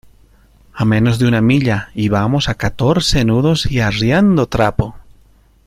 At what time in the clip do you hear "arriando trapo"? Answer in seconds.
3.81-4.95